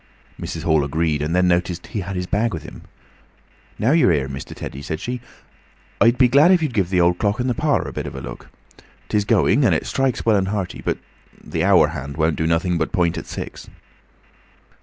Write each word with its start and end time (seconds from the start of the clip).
Mrs. 0.41 0.63
Hall 0.63 0.83
agreed, 0.83 1.21
and 1.21 1.35
then 1.35 1.47
noticed 1.47 1.85
he 1.85 1.99
had 1.99 2.15
his 2.15 2.25
bag 2.25 2.55
with 2.55 2.63
him. 2.63 2.81
"Now 3.77 3.91
you're 3.91 4.11
here, 4.11 4.27
Mr. 4.27 4.55
Teddy," 4.55 4.81
said 4.81 4.99
she, 4.99 5.21
"I'd 6.01 6.17
be 6.17 6.27
glad 6.27 6.49
if 6.51 6.63
you'd 6.63 6.73
give 6.73 6.89
th' 6.89 6.95
old 6.95 7.19
clock 7.19 7.39
in 7.39 7.45
the 7.45 7.53
parlour 7.53 7.89
a 7.89 7.93
bit 7.93 8.07
of 8.07 8.15
a 8.15 8.19
look. 8.21 8.49
'Tis 9.09 9.25
going, 9.25 9.63
and 9.63 9.75
it 9.75 9.85
strikes 9.85 10.25
well 10.25 10.37
and 10.37 10.47
hearty; 10.47 10.81
but 10.83 10.97
the 11.39 11.63
hour 11.63 11.89
hand 11.89 12.17
won't 12.17 12.35
do 12.35 12.47
nuthin' 12.47 12.79
but 12.79 12.91
point 12.91 13.15
at 13.15 13.27
six." 13.27 13.69